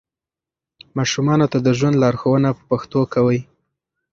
ماشومانو 0.97 1.45
ته 1.51 1.57
د 1.61 1.67
ژوند 1.77 1.99
لارښوونه 2.03 2.49
په 2.57 2.63
پښتو 2.69 2.99
کوئ. 3.13 3.39